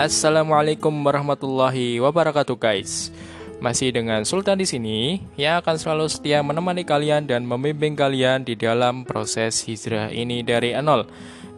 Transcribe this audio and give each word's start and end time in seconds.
Assalamualaikum 0.00 0.96
warahmatullahi 1.04 2.00
wabarakatuh 2.00 2.56
guys. 2.56 3.12
Masih 3.60 3.92
dengan 3.92 4.24
Sultan 4.24 4.56
di 4.56 4.64
sini 4.64 5.20
yang 5.36 5.60
akan 5.60 5.76
selalu 5.76 6.08
setia 6.08 6.40
menemani 6.40 6.88
kalian 6.88 7.28
dan 7.28 7.44
membimbing 7.44 7.92
kalian 8.00 8.40
di 8.40 8.56
dalam 8.56 9.04
proses 9.04 9.60
hijrah 9.68 10.08
ini 10.08 10.40
dari 10.40 10.72
nol. 10.80 11.04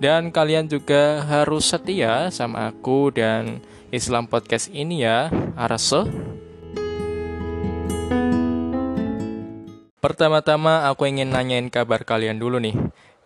Dan 0.03 0.35
kalian 0.35 0.67
juga 0.67 1.23
harus 1.23 1.71
setia 1.71 2.35
sama 2.35 2.67
aku 2.67 3.15
dan 3.15 3.63
Islam 3.95 4.27
Podcast 4.27 4.75
ini 4.75 5.07
ya, 5.07 5.31
Arase. 5.55 6.11
Pertama-tama 10.03 10.91
aku 10.91 11.07
ingin 11.07 11.31
nanyain 11.31 11.71
kabar 11.71 12.03
kalian 12.03 12.43
dulu 12.43 12.59
nih. 12.59 12.75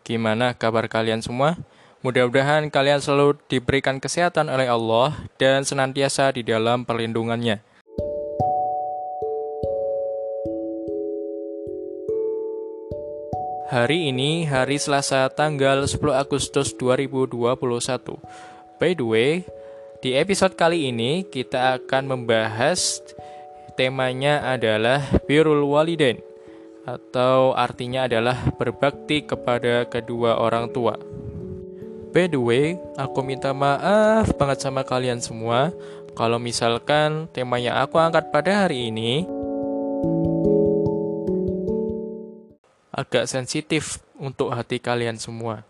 Gimana 0.05 0.53
kabar 0.53 0.93
kalian 0.93 1.25
semua? 1.25 1.57
Mudah-mudahan 2.07 2.71
kalian 2.71 3.03
selalu 3.03 3.35
diberikan 3.51 3.99
kesehatan 3.99 4.47
oleh 4.47 4.71
Allah 4.71 5.27
dan 5.43 5.67
senantiasa 5.67 6.31
di 6.31 6.47
dalam 6.47 6.87
perlindungannya. 6.87 7.59
Hari 13.75 14.15
ini 14.15 14.47
hari 14.47 14.79
Selasa 14.79 15.27
tanggal 15.35 15.83
10 15.83 15.99
Agustus 16.15 16.71
2021. 16.79 17.43
By 18.79 18.95
the 18.95 19.03
way, 19.03 19.43
di 19.99 20.15
episode 20.15 20.55
kali 20.55 20.95
ini 20.95 21.27
kita 21.27 21.75
akan 21.75 22.07
membahas 22.07 23.03
temanya 23.75 24.47
adalah 24.47 25.03
birrul 25.27 25.67
walidain 25.67 26.23
atau 26.87 27.51
artinya 27.59 28.07
adalah 28.07 28.39
berbakti 28.55 29.27
kepada 29.27 29.91
kedua 29.91 30.39
orang 30.39 30.71
tua. 30.71 30.95
By 32.15 32.31
the 32.31 32.39
way, 32.39 32.79
aku 32.95 33.23
minta 33.25 33.51
maaf 33.51 34.31
banget 34.37 34.63
sama 34.63 34.87
kalian 34.87 35.19
semua 35.19 35.75
kalau 36.17 36.41
misalkan 36.41 37.29
tema 37.35 37.61
yang 37.61 37.77
aku 37.77 38.01
angkat 38.01 38.31
pada 38.33 38.65
hari 38.65 38.89
ini 38.89 39.27
agak 42.97 43.29
sensitif 43.29 44.01
untuk 44.17 44.49
hati 44.49 44.81
kalian 44.81 45.21
semua. 45.21 45.61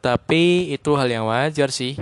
Tapi 0.00 0.72
itu 0.72 0.96
hal 0.96 1.12
yang 1.12 1.28
wajar 1.28 1.68
sih. 1.68 2.00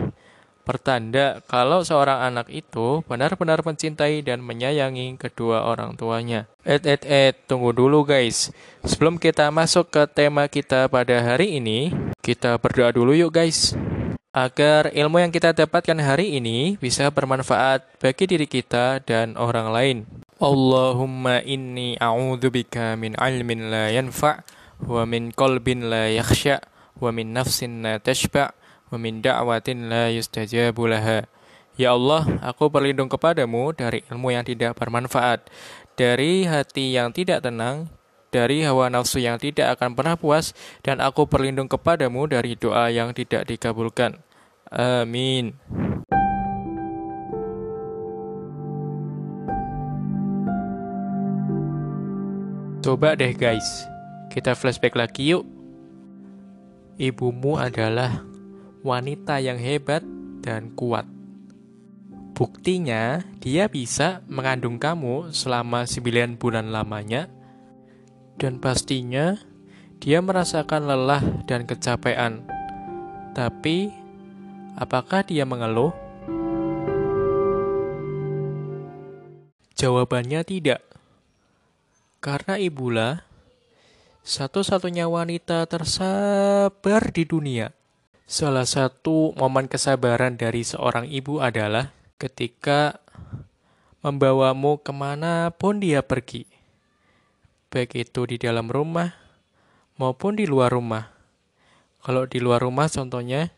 Pertanda 0.65 1.45
kalau 1.45 1.85
seorang 1.85 2.25
anak 2.25 2.49
itu 2.49 3.05
benar-benar 3.05 3.61
mencintai 3.61 4.25
dan 4.25 4.41
menyayangi 4.41 5.21
kedua 5.21 5.69
orang 5.69 5.93
tuanya. 5.93 6.49
Et 6.65 6.81
et 6.89 7.05
et, 7.05 7.37
tunggu 7.45 7.77
dulu 7.77 8.09
guys. 8.09 8.49
Sebelum 8.81 9.21
kita 9.21 9.53
masuk 9.53 9.93
ke 9.93 10.09
tema 10.09 10.49
kita 10.49 10.89
pada 10.89 11.21
hari 11.21 11.61
ini, 11.61 11.93
kita 12.25 12.57
berdoa 12.57 12.97
dulu 12.97 13.13
yuk 13.13 13.37
guys. 13.37 13.77
Agar 14.33 14.89
ilmu 14.97 15.21
yang 15.21 15.29
kita 15.29 15.53
dapatkan 15.53 16.01
hari 16.01 16.41
ini 16.41 16.81
bisa 16.81 17.13
bermanfaat 17.13 18.01
bagi 18.01 18.25
diri 18.25 18.49
kita 18.49 19.05
dan 19.05 19.37
orang 19.37 19.69
lain. 19.69 19.97
Allahumma 20.41 21.45
inni 21.45 22.01
a'udzubika 22.01 22.97
min 22.97 23.15
ilmin 23.21 23.69
la 23.69 23.93
yanfa' 23.93 24.43
wa 24.89 25.05
min 25.05 25.29
qalbin 25.29 25.93
la 25.93 26.09
yakhsha' 26.09 26.59
wa 26.99 27.13
min 27.13 27.37
nafsin 27.37 27.85
la 27.85 28.01
tashba' 28.01 28.64
wa 28.91 28.97
min 29.01 29.21
da'watin. 29.23 29.89
Ya 31.75 31.91
Allah, 31.91 32.23
aku 32.39 32.71
berlindung 32.71 33.11
kepadamu 33.11 33.75
dari 33.75 34.07
ilmu 34.07 34.31
yang 34.31 34.47
tidak 34.47 34.79
bermanfaat, 34.79 35.51
dari 35.99 36.47
hati 36.47 36.95
yang 36.95 37.11
tidak 37.11 37.43
tenang, 37.43 37.91
dari 38.31 38.63
hawa 38.63 38.87
nafsu 38.91 39.19
yang 39.19 39.43
tidak 39.43 39.79
akan 39.79 39.99
pernah 39.99 40.15
puas, 40.15 40.55
dan 40.87 41.03
aku 41.03 41.27
berlindung 41.27 41.67
kepadamu 41.67 42.31
dari 42.31 42.55
doa 42.55 42.95
yang 42.95 43.11
tidak 43.11 43.51
dikabulkan. 43.51 44.23
Amin. 44.71 45.59
Coba 52.85 53.17
deh 53.19 53.35
guys, 53.35 53.89
kita 54.31 54.55
flashback 54.55 54.95
lagi 54.95 55.35
yuk. 55.35 55.43
Ibumu 57.01 57.59
adalah 57.59 58.23
wanita 58.85 59.41
yang 59.41 59.57
hebat 59.57 60.05
dan 60.45 60.77
kuat. 60.77 61.09
Buktinya, 62.37 63.25
dia 63.41 63.65
bisa 63.73 64.21
mengandung 64.29 64.77
kamu 64.77 65.33
selama 65.33 65.89
9 65.89 66.37
bulan 66.37 66.69
lamanya 66.69 67.33
dan 68.37 68.61
pastinya 68.61 69.41
dia 70.03 70.21
merasakan 70.21 70.85
lelah 70.85 71.25
dan 71.49 71.65
kecapean. 71.65 72.45
Tapi, 73.33 73.89
apakah 74.77 75.25
dia 75.25 75.49
mengeluh? 75.49 75.97
Jawabannya 79.75 80.45
tidak. 80.45 80.85
Karena 82.21 82.61
ibulah 82.61 83.25
satu-satunya 84.21 85.09
wanita 85.09 85.65
tersabar 85.71 87.13
di 87.13 87.25
dunia. 87.25 87.84
Salah 88.25 88.65
satu 88.65 89.37
momen 89.37 89.69
kesabaran 89.69 90.41
dari 90.41 90.65
seorang 90.65 91.09
ibu 91.09 91.45
adalah 91.45 91.93
ketika 92.17 93.01
membawamu 94.01 94.81
ke 94.81 94.93
mana 94.93 95.53
pun 95.53 95.81
dia 95.81 96.01
pergi 96.01 96.55
baik 97.75 98.07
itu 98.07 98.23
di 98.31 98.39
dalam 98.39 98.71
rumah 98.71 99.11
maupun 99.99 100.39
di 100.39 100.47
luar 100.47 100.71
rumah. 100.71 101.11
Kalau 102.07 102.23
di 102.23 102.39
luar 102.39 102.63
rumah 102.63 102.87
contohnya 102.87 103.51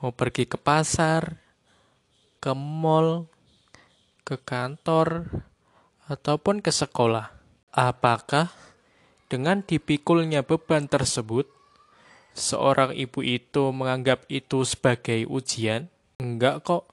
mau 0.00 0.08
pergi 0.08 0.48
ke 0.48 0.56
pasar, 0.56 1.36
ke 2.40 2.56
mall, 2.56 3.28
ke 4.24 4.40
kantor, 4.40 5.28
ataupun 6.08 6.64
ke 6.64 6.72
sekolah. 6.72 7.28
Apakah 7.76 8.48
dengan 9.28 9.60
dipikulnya 9.60 10.40
beban 10.40 10.88
tersebut, 10.88 11.44
seorang 12.34 12.94
ibu 12.94 13.20
itu 13.20 13.70
menganggap 13.74 14.26
itu 14.30 14.62
sebagai 14.66 15.26
ujian? 15.26 15.90
Enggak 16.20 16.66
kok. 16.66 16.84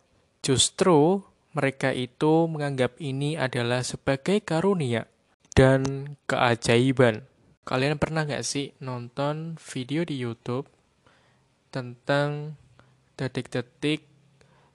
Justru 0.45 1.25
mereka 1.57 1.89
itu 1.91 2.45
menganggap 2.45 3.01
ini 3.01 3.33
adalah 3.33 3.81
sebagai 3.81 4.39
karunia 4.45 5.09
dan 5.57 6.13
keajaiban. 6.29 7.25
Kalian 7.67 7.97
pernah 7.99 8.23
nggak 8.23 8.45
sih 8.45 8.71
nonton 8.79 9.57
video 9.59 10.05
di 10.07 10.21
YouTube 10.21 10.69
tentang 11.73 12.55
detik-detik 13.17 14.05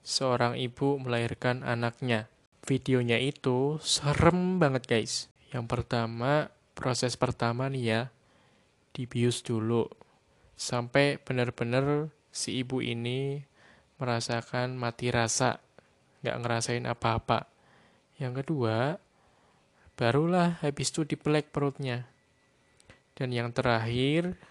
seorang 0.03 0.59
ibu 0.59 0.99
melahirkan 0.99 1.63
anaknya? 1.63 2.27
Videonya 2.67 3.17
itu 3.17 3.79
serem 3.79 4.59
banget 4.59 4.85
guys. 4.85 5.31
Yang 5.55 5.65
pertama, 5.71 6.51
proses 6.75 7.15
pertama 7.15 7.71
nih 7.71 7.83
ya, 7.83 8.01
dibius 8.91 9.39
dulu. 9.41 9.87
Sampai 10.53 11.19
benar-benar 11.19 12.13
si 12.29 12.61
ibu 12.61 12.79
ini 12.79 13.43
merasakan 13.97 14.75
mati 14.77 15.09
rasa, 15.09 15.61
nggak 16.21 16.37
ngerasain 16.39 16.85
apa-apa. 16.89 17.49
Yang 18.17 18.45
kedua, 18.45 18.97
Barulah 19.93 20.57
habis 20.65 20.89
itu 20.89 21.05
dipelek 21.05 21.53
perutnya. 21.53 22.09
Dan 23.13 23.29
yang 23.29 23.53
terakhir, 23.53 24.41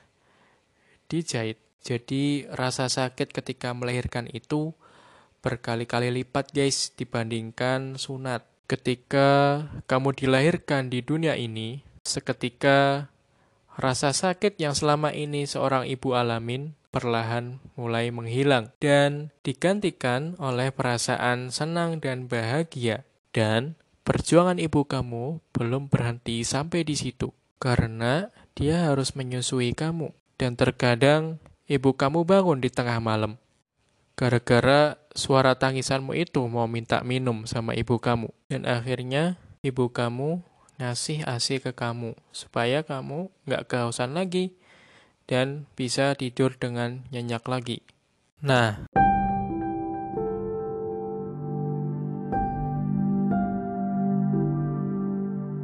dijahit. 1.11 1.59
Jadi 1.83 2.47
rasa 2.47 2.87
sakit 2.87 3.35
ketika 3.35 3.75
melahirkan 3.75 4.31
itu 4.31 4.71
berkali-kali 5.43 6.15
lipat 6.15 6.55
guys 6.55 6.95
dibandingkan 6.95 7.99
sunat. 7.99 8.47
Ketika 8.71 9.59
kamu 9.91 10.15
dilahirkan 10.15 10.95
di 10.95 11.03
dunia 11.03 11.35
ini, 11.35 11.83
seketika 12.07 13.11
rasa 13.79 14.13
sakit 14.13 14.61
yang 14.61 14.77
selama 14.77 15.13
ini 15.13 15.49
seorang 15.49 15.89
ibu 15.89 16.13
alamin 16.17 16.75
perlahan 16.93 17.61
mulai 17.77 18.13
menghilang 18.13 18.73
dan 18.83 19.33
digantikan 19.47 20.37
oleh 20.37 20.69
perasaan 20.73 21.49
senang 21.49 22.01
dan 22.01 22.29
bahagia. 22.29 23.09
Dan 23.33 23.81
Perjuangan 24.03 24.59
ibu 24.59 24.83
kamu 24.83 25.39
belum 25.55 25.87
berhenti 25.87 26.43
sampai 26.43 26.83
di 26.83 26.99
situ, 26.99 27.31
karena 27.63 28.35
dia 28.59 28.91
harus 28.91 29.15
menyusui 29.15 29.79
kamu. 29.79 30.11
Dan 30.35 30.59
terkadang 30.59 31.39
ibu 31.71 31.95
kamu 31.95 32.27
bangun 32.27 32.59
di 32.59 32.67
tengah 32.67 32.99
malam. 32.99 33.39
Gara-gara 34.19 34.99
suara 35.15 35.55
tangisanmu 35.55 36.19
itu 36.19 36.43
mau 36.51 36.67
minta 36.67 36.99
minum 37.07 37.47
sama 37.47 37.79
ibu 37.79 38.03
kamu. 38.03 38.35
Dan 38.51 38.67
akhirnya 38.67 39.39
ibu 39.63 39.87
kamu 39.95 40.43
ngasih 40.83 41.23
ASI 41.23 41.63
ke 41.63 41.71
kamu, 41.71 42.19
supaya 42.35 42.83
kamu 42.83 43.31
nggak 43.47 43.71
kehausan 43.71 44.19
lagi 44.19 44.59
dan 45.31 45.71
bisa 45.79 46.19
tidur 46.19 46.59
dengan 46.59 47.07
nyenyak 47.15 47.47
lagi. 47.47 47.87
Nah, 48.43 48.91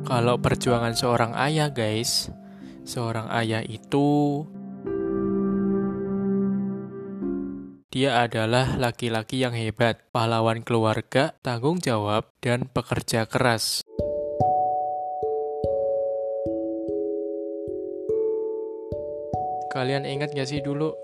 Kalau 0.09 0.41
perjuangan 0.41 0.97
seorang 0.97 1.37
ayah, 1.37 1.69
guys, 1.69 2.33
seorang 2.81 3.29
ayah 3.29 3.61
itu 3.61 4.41
Dia 7.89 8.25
adalah 8.25 8.81
laki-laki 8.81 9.45
yang 9.45 9.53
hebat, 9.53 10.09
pahlawan 10.13 10.61
keluarga, 10.61 11.37
tanggung 11.45 11.81
jawab, 11.81 12.29
dan 12.41 12.69
pekerja 12.69 13.29
keras. 13.29 13.88
Kalian 19.69 20.09
ingat 20.09 20.33
gak 20.33 20.49
sih 20.49 20.65
dulu? 20.65 20.97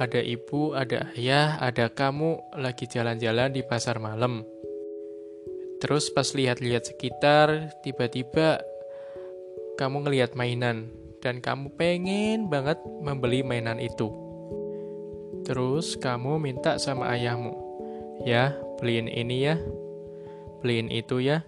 Ada 0.00 0.24
ibu, 0.24 0.72
ada 0.72 1.12
ayah, 1.12 1.60
ada 1.60 1.92
kamu 1.92 2.56
lagi 2.56 2.88
jalan-jalan 2.88 3.52
di 3.52 3.60
pasar 3.60 4.00
malam. 4.00 4.48
Terus 5.80 6.08
pas 6.08 6.24
lihat-lihat 6.32 6.88
sekitar, 6.88 7.76
tiba-tiba 7.84 8.64
kamu 9.76 10.08
ngelihat 10.08 10.32
mainan 10.36 10.88
dan 11.20 11.44
kamu 11.44 11.68
pengen 11.76 12.48
banget 12.48 12.80
membeli 13.04 13.44
mainan 13.44 13.76
itu. 13.76 14.08
Terus 15.44 16.00
kamu 16.00 16.40
minta 16.40 16.80
sama 16.80 17.12
ayahmu, 17.12 17.52
ya 18.24 18.56
beliin 18.80 19.08
ini 19.08 19.52
ya, 19.52 19.60
beliin 20.64 20.88
itu 20.88 21.20
ya. 21.20 21.44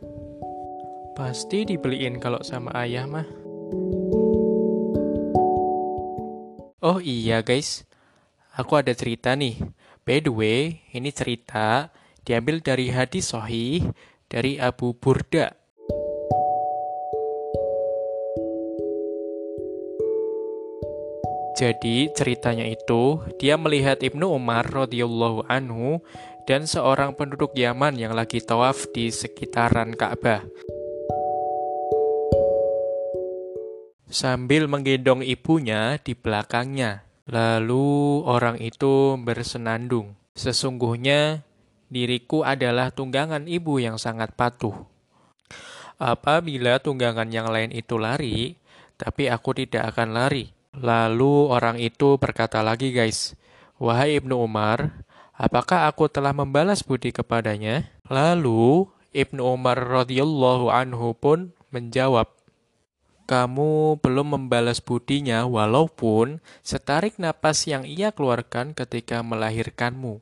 Pasti 1.17 1.64
dibeliin 1.64 2.20
kalau 2.20 2.41
sama 2.44 2.73
ayah 2.76 3.09
mah. 3.09 3.29
Oh 6.92 7.00
iya 7.00 7.40
guys, 7.40 7.88
aku 8.52 8.76
ada 8.76 8.92
cerita 8.92 9.32
nih. 9.32 9.56
By 10.04 10.20
the 10.20 10.28
way, 10.28 10.84
ini 10.92 11.08
cerita 11.08 11.88
diambil 12.20 12.60
dari 12.60 12.92
hadis 12.92 13.32
sohih 13.32 13.96
dari 14.28 14.60
Abu 14.60 14.92
Burda. 14.92 15.56
Jadi 21.56 22.12
ceritanya 22.12 22.68
itu 22.68 23.24
dia 23.40 23.56
melihat 23.56 23.96
Ibnu 24.04 24.28
Umar 24.28 24.68
radhiyallahu 24.68 25.48
anhu 25.48 26.04
dan 26.44 26.68
seorang 26.68 27.16
penduduk 27.16 27.56
Yaman 27.56 27.96
yang 27.96 28.12
lagi 28.12 28.44
tawaf 28.44 28.84
di 28.92 29.08
sekitaran 29.08 29.96
Ka'bah. 29.96 30.44
Sambil 34.12 34.69
menggendong 34.69 35.25
ibunya 35.25 35.97
di 35.97 36.12
belakangnya. 36.12 37.09
Lalu 37.32 38.20
orang 38.29 38.61
itu 38.61 39.17
bersenandung. 39.17 40.12
Sesungguhnya 40.37 41.49
diriku 41.88 42.44
adalah 42.44 42.93
tunggangan 42.93 43.49
ibu 43.49 43.81
yang 43.81 43.97
sangat 43.97 44.37
patuh. 44.37 44.76
Apabila 45.97 46.76
tunggangan 46.76 47.32
yang 47.32 47.49
lain 47.49 47.73
itu 47.73 47.97
lari, 47.97 48.61
tapi 49.00 49.32
aku 49.32 49.56
tidak 49.56 49.97
akan 49.97 50.12
lari. 50.12 50.53
Lalu 50.76 51.49
orang 51.49 51.81
itu 51.81 52.20
berkata 52.20 52.61
lagi 52.61 52.93
guys, 52.93 53.32
Wahai 53.81 54.20
Ibnu 54.20 54.44
Umar, 54.44 55.05
apakah 55.41 55.88
aku 55.88 56.12
telah 56.12 56.37
membalas 56.37 56.85
budi 56.85 57.17
kepadanya? 57.17 57.88
Lalu 58.12 58.93
Ibnu 59.17 59.41
Umar 59.41 59.81
radhiyallahu 59.81 60.69
anhu 60.69 61.17
pun 61.17 61.56
menjawab, 61.73 62.29
kamu 63.24 64.02
belum 64.02 64.36
membalas 64.36 64.82
budinya 64.82 65.46
walaupun 65.48 66.42
setarik 66.60 67.16
napas 67.16 67.64
yang 67.70 67.86
ia 67.86 68.10
keluarkan 68.12 68.74
ketika 68.76 69.22
melahirkanmu. 69.24 70.20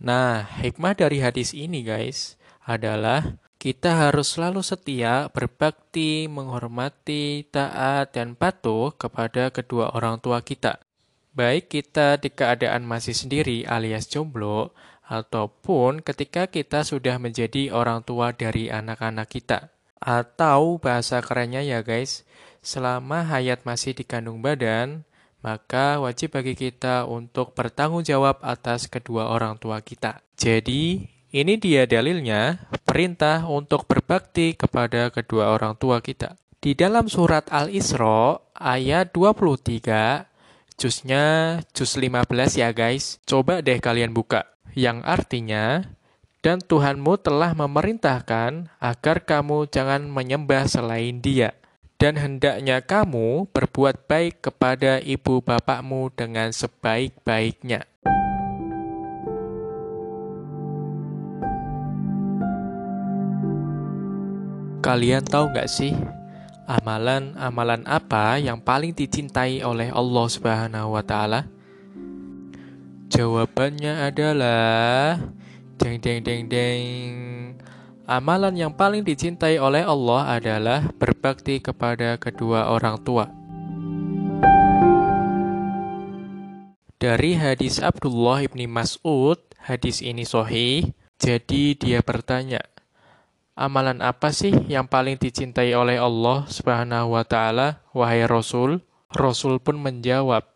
Nah, 0.00 0.48
hikmah 0.64 0.96
dari 0.96 1.20
hadis 1.20 1.52
ini 1.52 1.84
guys 1.84 2.40
adalah 2.64 3.36
kita 3.60 4.08
harus 4.08 4.40
selalu 4.40 4.64
setia, 4.64 5.28
berbakti, 5.36 6.24
menghormati, 6.32 7.44
taat, 7.52 8.16
dan 8.16 8.32
patuh 8.32 8.96
kepada 8.96 9.52
kedua 9.52 9.92
orang 9.92 10.16
tua 10.16 10.40
kita. 10.40 10.80
Baik 11.36 11.68
kita 11.68 12.16
di 12.16 12.32
keadaan 12.32 12.88
masih 12.88 13.12
sendiri 13.12 13.68
alias 13.68 14.08
jomblo, 14.08 14.72
ataupun 15.10 16.06
ketika 16.06 16.46
kita 16.46 16.86
sudah 16.86 17.18
menjadi 17.18 17.74
orang 17.74 18.06
tua 18.06 18.30
dari 18.30 18.70
anak-anak 18.70 19.26
kita. 19.26 19.74
Atau 19.98 20.78
bahasa 20.78 21.18
kerennya 21.20 21.60
ya 21.60 21.82
guys, 21.82 22.22
selama 22.60 23.24
hayat 23.24 23.64
masih 23.64 23.96
dikandung 23.96 24.44
badan, 24.44 25.04
maka 25.40 25.96
wajib 26.00 26.36
bagi 26.36 26.52
kita 26.52 27.08
untuk 27.08 27.56
bertanggung 27.56 28.04
jawab 28.04 28.40
atas 28.44 28.86
kedua 28.86 29.32
orang 29.32 29.56
tua 29.56 29.80
kita. 29.80 30.20
Jadi, 30.36 31.04
ini 31.32 31.54
dia 31.56 31.88
dalilnya, 31.88 32.60
perintah 32.84 33.48
untuk 33.48 33.88
berbakti 33.88 34.52
kepada 34.56 35.08
kedua 35.08 35.56
orang 35.56 35.76
tua 35.80 36.04
kita. 36.04 36.36
Di 36.60 36.76
dalam 36.76 37.08
surat 37.08 37.48
Al-Isra 37.48 38.36
ayat 38.52 39.16
23, 39.16 40.28
jusnya 40.76 41.56
jus 41.72 41.96
15 41.96 42.60
ya 42.60 42.76
guys. 42.76 43.16
Coba 43.24 43.64
deh 43.64 43.80
kalian 43.80 44.12
buka. 44.12 44.44
Yang 44.76 45.00
artinya, 45.08 45.88
dan 46.44 46.60
Tuhanmu 46.60 47.16
telah 47.24 47.56
memerintahkan 47.56 48.76
agar 48.76 49.16
kamu 49.24 49.72
jangan 49.72 50.04
menyembah 50.04 50.68
selain 50.68 51.24
dia 51.24 51.59
dan 52.00 52.16
hendaknya 52.16 52.80
kamu 52.80 53.44
berbuat 53.52 54.08
baik 54.08 54.48
kepada 54.48 55.04
ibu 55.04 55.44
bapakmu 55.44 56.08
dengan 56.16 56.48
sebaik-baiknya. 56.48 57.84
Kalian 64.80 65.28
tahu 65.28 65.52
nggak 65.52 65.68
sih 65.68 65.92
amalan-amalan 66.64 67.84
apa 67.84 68.40
yang 68.40 68.64
paling 68.64 68.96
dicintai 68.96 69.60
oleh 69.60 69.92
Allah 69.92 70.26
Subhanahu 70.32 70.96
wa 70.96 71.04
taala? 71.04 71.44
Jawabannya 73.12 74.08
adalah 74.08 75.20
deng 75.76 76.00
deng 76.00 76.24
deng 76.24 76.48
deng 76.48 77.39
Amalan 78.10 78.58
yang 78.58 78.74
paling 78.74 79.06
dicintai 79.06 79.62
oleh 79.62 79.86
Allah 79.86 80.34
adalah 80.34 80.90
berbakti 80.98 81.62
kepada 81.62 82.18
kedua 82.18 82.66
orang 82.66 82.98
tua. 83.06 83.30
Dari 86.98 87.38
hadis 87.38 87.78
Abdullah 87.78 88.42
ibni 88.42 88.66
Mas'ud, 88.66 89.38
hadis 89.62 90.02
ini 90.02 90.26
sohih, 90.26 90.90
jadi 91.22 91.78
dia 91.78 92.02
bertanya, 92.02 92.58
Amalan 93.54 94.02
apa 94.02 94.34
sih 94.34 94.58
yang 94.66 94.90
paling 94.90 95.14
dicintai 95.14 95.70
oleh 95.78 96.02
Allah 96.02 96.50
Subhanahu 96.50 97.14
wa 97.14 97.22
taala, 97.22 97.78
wahai 97.94 98.26
Rasul? 98.26 98.82
Rasul 99.14 99.62
pun 99.62 99.78
menjawab, 99.78 100.50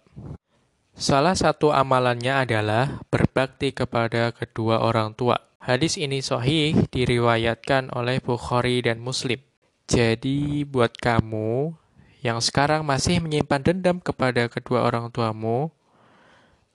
Salah 0.98 1.38
satu 1.38 1.70
amalannya 1.70 2.34
adalah 2.34 2.98
berbakti 3.14 3.70
kepada 3.70 4.34
kedua 4.34 4.82
orang 4.82 5.14
tua. 5.14 5.53
Hadis 5.64 5.96
ini 5.96 6.20
sahih 6.20 6.76
diriwayatkan 6.92 7.88
oleh 7.96 8.20
Bukhari 8.20 8.84
dan 8.84 9.00
Muslim. 9.00 9.40
Jadi 9.88 10.60
buat 10.68 10.92
kamu 10.92 11.72
yang 12.20 12.36
sekarang 12.44 12.84
masih 12.84 13.24
menyimpan 13.24 13.64
dendam 13.64 13.96
kepada 13.96 14.52
kedua 14.52 14.84
orang 14.84 15.08
tuamu, 15.08 15.72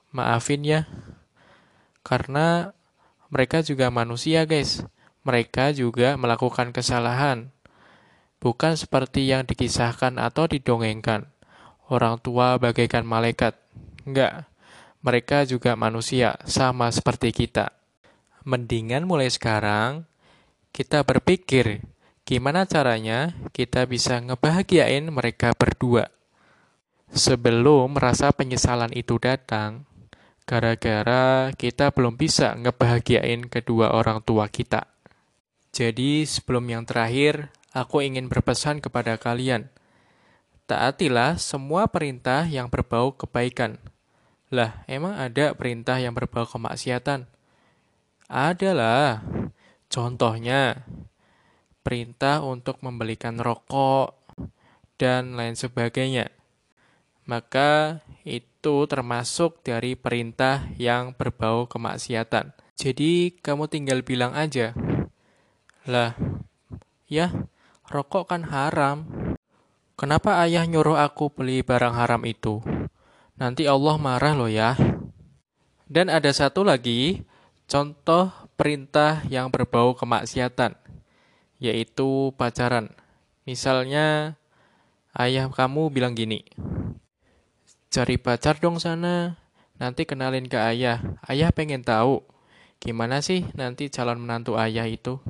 maafin 0.09 0.65
ya. 0.65 0.89
Karena 2.01 2.73
mereka 3.29 3.61
juga 3.61 3.93
manusia, 3.93 4.49
guys. 4.49 4.81
Mereka 5.21 5.69
juga 5.77 6.17
melakukan 6.17 6.73
kesalahan. 6.73 7.53
Bukan 8.41 8.73
seperti 8.73 9.29
yang 9.29 9.45
dikisahkan 9.45 10.17
atau 10.17 10.49
didongengkan. 10.49 11.29
Orang 11.93 12.17
tua 12.25 12.57
bagaikan 12.57 13.05
malaikat. 13.05 13.53
Enggak. 14.01 14.49
Mereka 15.05 15.45
juga 15.45 15.77
manusia, 15.77 16.41
sama 16.49 16.89
seperti 16.89 17.29
kita 17.29 17.77
mendingan 18.47 19.07
mulai 19.07 19.27
sekarang 19.31 20.07
kita 20.69 21.01
berpikir 21.03 21.83
gimana 22.23 22.69
caranya 22.69 23.33
kita 23.51 23.89
bisa 23.89 24.21
ngebahagiain 24.21 25.09
mereka 25.09 25.57
berdua. 25.57 26.13
Sebelum 27.09 27.97
rasa 27.97 28.29
penyesalan 28.29 28.93
itu 28.93 29.17
datang, 29.17 29.89
gara-gara 30.45 31.49
kita 31.57 31.89
belum 31.89 32.21
bisa 32.21 32.53
ngebahagiain 32.53 33.49
kedua 33.49 33.97
orang 33.97 34.21
tua 34.21 34.45
kita. 34.45 34.85
Jadi 35.73 36.25
sebelum 36.29 36.69
yang 36.69 36.85
terakhir, 36.85 37.49
aku 37.73 38.05
ingin 38.05 38.29
berpesan 38.29 38.77
kepada 38.77 39.17
kalian. 39.17 39.69
Taatilah 40.69 41.41
semua 41.41 41.89
perintah 41.89 42.45
yang 42.45 42.69
berbau 42.69 43.17
kebaikan. 43.17 43.81
Lah, 44.53 44.85
emang 44.85 45.17
ada 45.17 45.57
perintah 45.57 45.97
yang 45.97 46.13
berbau 46.13 46.45
kemaksiatan? 46.45 47.25
Adalah 48.29 49.25
contohnya 49.89 50.85
perintah 51.81 52.45
untuk 52.45 52.77
membelikan 52.85 53.41
rokok 53.41 54.13
dan 55.01 55.33
lain 55.33 55.57
sebagainya. 55.57 56.29
Maka 57.25 58.05
itu 58.21 58.85
termasuk 58.85 59.65
dari 59.65 59.97
perintah 59.97 60.69
yang 60.77 61.17
berbau 61.17 61.65
kemaksiatan. 61.65 62.53
Jadi 62.77 63.33
kamu 63.41 63.65
tinggal 63.65 64.05
bilang 64.05 64.37
aja, 64.37 64.77
lah, 65.89 66.13
ya, 67.09 67.33
rokok 67.89 68.29
kan 68.29 68.45
haram. 68.45 69.09
Kenapa 69.97 70.37
ayah 70.45 70.69
nyuruh 70.69 71.01
aku 71.01 71.33
beli 71.33 71.65
barang 71.65 71.97
haram 71.97 72.21
itu? 72.29 72.61
Nanti 73.41 73.65
Allah 73.65 73.97
marah 73.97 74.37
loh 74.37 74.47
ya. 74.47 74.77
Dan 75.89 76.13
ada 76.13 76.29
satu 76.29 76.61
lagi 76.61 77.25
contoh 77.69 78.33
perintah 78.57 79.21
yang 79.29 79.53
berbau 79.53 79.93
kemaksiatan, 79.93 80.73
yaitu 81.61 82.33
pacaran. 82.33 82.89
Misalnya, 83.45 84.35
ayah 85.13 85.45
kamu 85.53 85.93
bilang 85.93 86.17
gini, 86.17 86.41
cari 87.93 88.17
pacar 88.17 88.57
dong 88.57 88.81
sana, 88.81 89.37
nanti 89.77 90.03
kenalin 90.09 90.49
ke 90.49 90.57
ayah. 90.57 90.97
Ayah 91.21 91.53
pengen 91.53 91.85
tahu, 91.85 92.25
gimana 92.81 93.21
sih 93.21 93.45
nanti 93.53 93.93
calon 93.93 94.17
menantu 94.17 94.57
ayah 94.57 94.89
itu. 94.89 95.21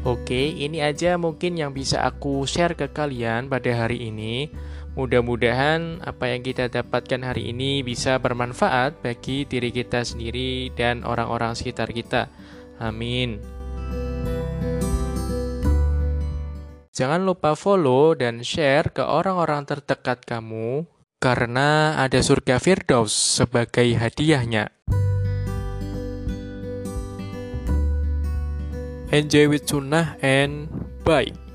Oke, 0.00 0.56
ini 0.56 0.80
aja 0.80 1.20
mungkin 1.20 1.60
yang 1.60 1.76
bisa 1.76 2.00
aku 2.00 2.48
share 2.48 2.72
ke 2.72 2.88
kalian 2.88 3.52
pada 3.52 3.84
hari 3.84 4.08
ini. 4.08 4.48
Mudah-mudahan 5.00 6.04
apa 6.04 6.28
yang 6.28 6.44
kita 6.44 6.68
dapatkan 6.68 7.24
hari 7.24 7.56
ini 7.56 7.80
bisa 7.80 8.20
bermanfaat 8.20 9.00
bagi 9.00 9.48
diri 9.48 9.72
kita 9.72 10.04
sendiri 10.04 10.68
dan 10.76 11.08
orang-orang 11.08 11.56
sekitar 11.56 11.88
kita. 11.88 12.28
Amin. 12.76 13.40
Jangan 16.92 17.24
lupa 17.24 17.56
follow 17.56 18.12
dan 18.12 18.44
share 18.44 18.92
ke 18.92 19.00
orang-orang 19.00 19.64
terdekat 19.64 20.20
kamu 20.28 20.84
karena 21.16 21.96
ada 21.96 22.20
surga 22.20 22.60
Firdaus 22.60 23.40
sebagai 23.40 23.96
hadiahnya. 23.96 24.68
Enjoy 29.16 29.48
with 29.48 29.64
sunnah 29.64 30.20
and 30.20 30.68
bye. 31.08 31.49